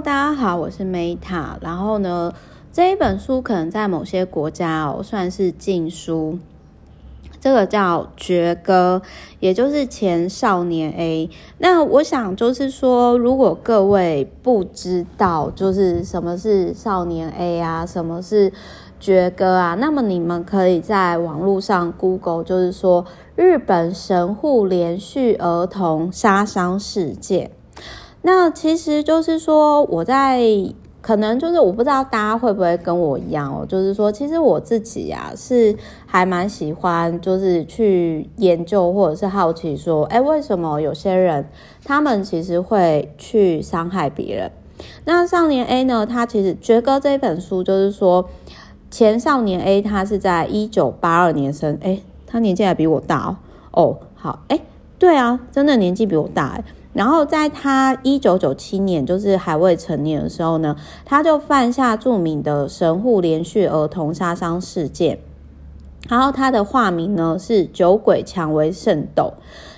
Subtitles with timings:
[0.00, 1.54] 大家好，我是 Meta。
[1.60, 2.32] 然后呢，
[2.72, 6.38] 这一本书可能在某些国家哦算是禁书。
[7.38, 9.02] 这个叫《绝歌》，
[9.38, 11.28] 也就是前少年 A。
[11.58, 18.52] 那我想就是说，如果各位不知道就是什么是少年 A 啊，什么是
[18.98, 23.04] 绝歌啊，那么你们可以在网络上 Google，就是说
[23.36, 27.50] 日本神户连续儿童杀伤事件。
[28.22, 30.40] 那其实就是说，我在
[31.00, 41.44] 可能就是我不知道大家会不会跟我一样哦，就是说，其实我自己呀是还蛮喜欢，就是去研究或者是好奇说，哎，为什么有些人
[41.84, 44.50] 他们其实会去伤害别人？
[45.04, 46.06] 那少年 A 呢？
[46.06, 48.28] 他其实《绝歌》这本书就是说，
[48.90, 53.36] 前少年 A 他是在一九八二年生，哎，他年纪还比我大哦。
[53.72, 54.60] 哦，好，哎，
[54.98, 56.64] 对啊，真的年纪比我大哎。
[56.92, 65.18] 然后在他一九九七年，就是还未成年的时候呢，他就犯下著名的神户连续儿童杀伤事件。
[66.08, 69.32] 然后他的化名呢是酒鬼蔷薇圣斗。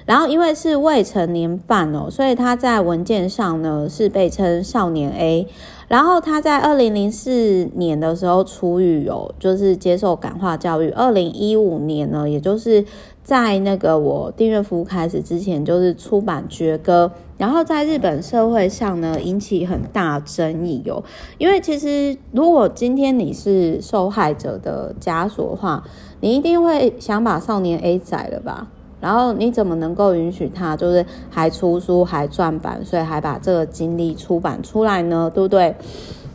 [0.06, 5.46] 然后因为是未成年犯哦，所以他在文件上呢是被称少年 A。
[5.86, 10.88] 然后他在二零零四年的时候出狱哦，就是接受感化教育。
[10.90, 12.84] 二零一五年呢，也就是。
[13.24, 21.02] 在那个我订阅服务开始之前，就是出版《绝歌》，然后在日本社会上呢引起很大争议哦。
[21.38, 25.82] 因为其实如果今天你是受害者的家属的话，
[26.20, 28.66] 你一定会想把少年 A 宰了吧？
[29.04, 35.30] 然后你怎么能够允许他就是还出书还赚版，所以还把这个经历出版出来呢？
[35.34, 35.76] 对不对？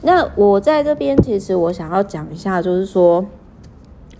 [0.03, 3.25] 那我在这边其实我想要讲一下，就是说。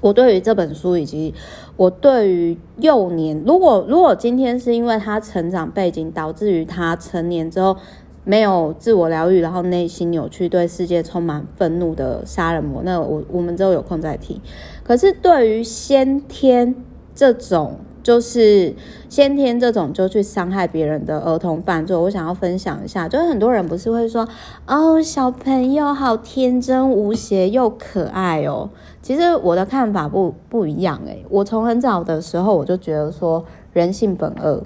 [0.02, 1.34] 我对于这本书，以及
[1.76, 7.76] 我对于幼年，如果如果今天是因为他成长背景导致于他成年之后
[8.24, 14.40] 没有自我疗愈，然后内心扭曲，对世界充满愤怒的杀人魔，那我我们之后有空再提。
[14.86, 16.74] 可是对于先天
[17.14, 17.76] 这种。
[18.10, 18.74] 就是
[19.08, 23.08] 先天这种就去伤害别人的儿童犯罪，我想要分享一下。
[23.08, 24.28] 就是很多人不是会说，
[24.66, 28.72] 哦，小朋友好天真无邪又可爱哦。
[29.04, 34.64] 其实我的看法不不一样诶，我从很早的时候我就觉得说人性本恶。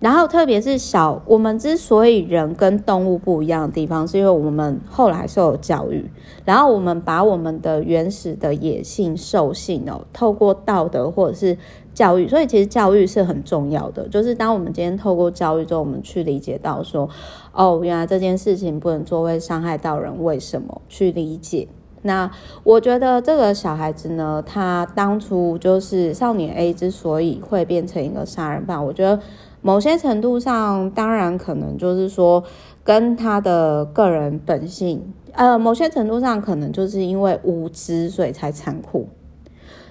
[0.00, 6.10] 然后，特别是小，我们之所以人跟动物不一样的地方，是因为我们后来受教育，
[6.46, 11.58] 然后我们把我们的原始的野性、兽性哦，透过道德或者是
[11.92, 14.08] 教育，所以其实教育是很重要的。
[14.08, 17.06] 就是当我们今天透过教育之后，我们去理解到说，
[17.52, 20.80] 哦，原来这件事情不能做，会伤害到人，为什么？
[20.88, 21.68] 去理解。
[22.00, 22.30] 那
[22.64, 29.20] 我觉得这个小孩子呢，他当初就是少年 A 之所以会变成一个杀人犯，我觉得。
[29.62, 32.42] 某些程度上，当然可能就是说，
[32.82, 39.06] 跟他的个人本性，呃，某些程度上可能就是因为无知，所以才残酷。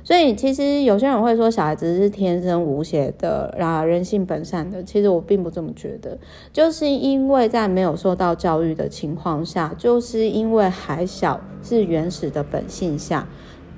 [0.03, 4.81] 所以其实有些人会说，小孩子是天生无邪的，啊，人性本善的。
[4.81, 6.18] 其实我并不这么觉得，
[6.52, 13.28] 就是因为在没有受到教育的情况下，就是因为还小，是原始的本性下，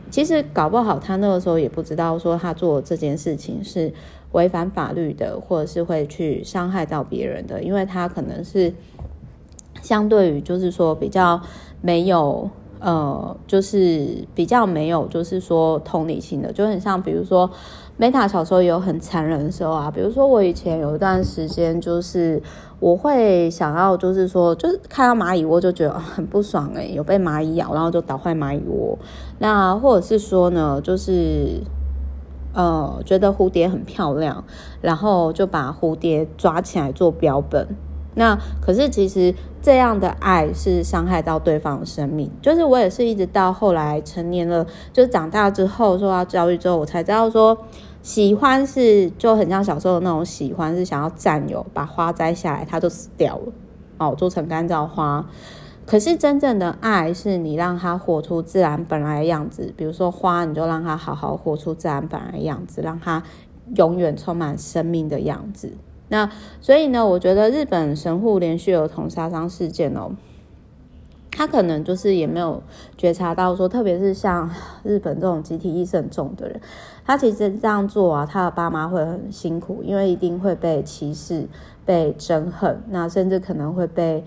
[0.10, 3.92] 其实搞不好他那个时候也不知道说他做这件事情是。
[4.34, 8.74] 违反法律的，或者是会去伤害到别人的，因为他可能是
[9.82, 11.42] 相对于就是说比较
[11.82, 12.50] 没有
[12.80, 17.50] 呃，就是比较没有就是说同理心的，就很像比如说
[18.00, 22.42] Meta 小时候有很残忍的时候啊，比如说我以前有一段时间就是
[22.80, 28.98] 我会想要就是说就是看到蚂蚁窝就觉得很不爽诶，有被蚂蚁咬，然后就捣坏蚂蚁窝，
[29.40, 31.62] 那或者是说呢就是。
[32.54, 34.44] 呃，觉得蝴蝶很漂亮，
[34.82, 37.68] 然后就把蝴蝶抓起来做标本。
[38.14, 42.30] 那可是其实这样的爱是伤害到对方的生命。
[42.42, 47.58] 就是我也是一直到后来成年了，就是长大之后受到教育之后，我才知道说，
[48.02, 53.54] 喜欢是就很像小时候的那种喜欢，是想要占有，把花摘下来，它就死掉了，
[53.98, 55.26] 哦，做成干燥花。
[55.86, 63.22] 可是真正的爱是你让他活出自然本来的样子，比如说花，你就让他好好活出自然本来的样子，让他
[63.76, 65.74] 永远充满生命的样子。
[66.08, 66.30] 那
[66.62, 70.12] 所以呢，我觉得日本神户连续儿童杀伤事件哦，
[71.32, 72.62] 他可能就是也没有
[72.96, 74.50] 觉察到说，特别是像
[74.84, 76.62] 日本这种集体意识很重的人，
[77.04, 81.48] 他其实这样做啊，他的爸妈会很辛苦，因为一定会被歧视、
[81.86, 84.24] 被憎恨，那甚至可能会被。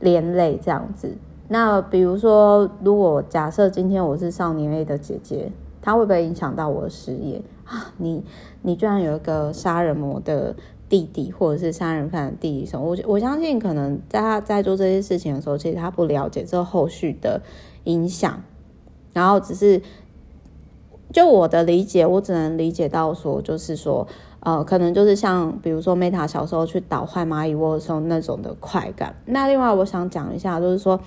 [0.00, 1.16] 连累这样子，
[1.48, 5.50] 那比如说，如果假设今天我是少年 A 的姐姐，
[5.80, 7.92] 她会不会影响到我的事业啊？
[7.96, 8.22] 你
[8.62, 10.54] 你居然有一个杀人魔的
[10.88, 12.84] 弟弟，或者是杀人犯的弟弟什么。
[12.84, 17.40] 我我相信，可能在他在做这些事情的时候，其实他不了解这后续的
[17.84, 18.42] 影响，
[19.12, 19.80] 然后只是
[21.12, 24.06] 就我的理解，我只能理解到说，就是说。
[24.40, 29.16] 呃，可能就是像比如说 Meta 小时候去捣坏蚂蚁窝的时候那种的快感。
[29.24, 31.00] 那另外我想讲一下，就是说，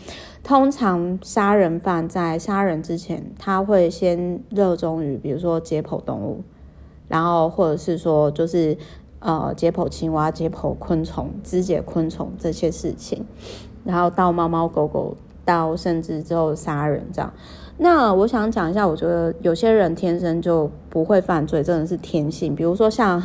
[0.44, 6.44] 通常杀人犯在杀人之前，他会先热衷于比如说解剖动物，
[7.08, 8.78] 然后或者是说就是
[9.20, 13.26] 呃解剖青蛙、解剖昆虫、肢解昆虫这些事情，
[13.86, 15.16] 然后到猫猫狗狗，
[15.46, 17.32] 到甚至之后杀人这样。
[17.82, 22.54] 那我想讲一下，我觉得有些人天生就不会犯罪，真的是天性。
[22.54, 23.24] 比如说像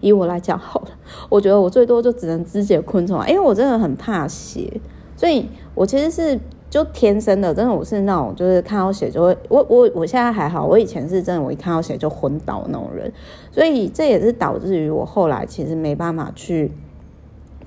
[0.00, 0.88] 以我来讲好了，
[1.28, 4.80] 我觉得我最多就只能肢解昆虫，因为我真的很怕血，
[5.14, 6.40] 所以我其实是
[6.70, 13.12] 就天生的，真的我是那种就是看到血就会，我我我现在还好，我以前是真的，我一看到血就昏倒那种人，
[13.52, 16.72] 所以这也是导致于我后来其实没办法去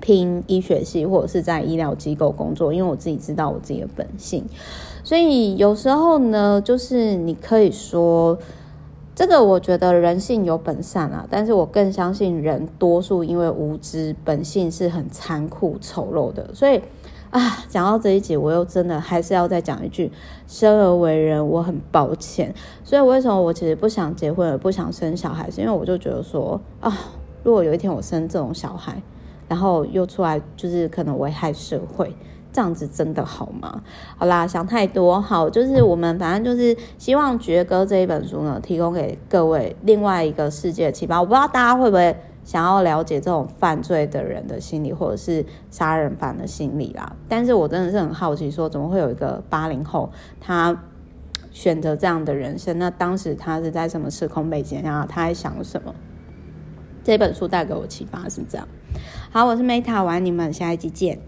[0.00, 4.44] 拼医学系或者是在医疗机构工作，因为我自己知道我自己的本性。
[5.10, 8.38] 所以有时候呢，就是你可以说，
[9.12, 16.54] 这个我觉得人性有本善啊，但是我更相信人多数因为无知，本性是很残酷丑陋的。
[16.54, 16.80] 所以
[17.30, 20.12] 啊，讲到这一集，我又真的还是要再讲一句：
[20.46, 22.54] 生而为人，我很抱歉。
[22.84, 26.96] 所以为什么我其实不想结婚，也不想生小孩，是因为我就觉得说啊，
[27.42, 29.02] 如果有一天我生这种小孩，
[29.48, 32.14] 然后又出来就是可能危害社会。
[32.52, 33.82] 这样子真的好吗？
[34.16, 35.20] 好啦，想太多。
[35.20, 41.20] 好，就是我们反正就是希望《绝歌》这一本书呢，提供给各位另外一个世界的启发。
[41.20, 47.14] 我不知道大家会不会想要了解这种犯罪的人的心理，或者是杀人犯的心理啦。
[47.28, 50.10] 但是我真的是很好奇，说怎么会有一个八零后
[50.40, 50.82] 他
[51.52, 52.78] 选择这样的人生？
[52.78, 55.06] 那当时他是在什么时空背景下？
[55.08, 55.94] 他在想什么？
[57.02, 58.68] 这本书带给我启发是这样。
[59.30, 61.18] 好，我是 Meta，晚安你们，下一集见。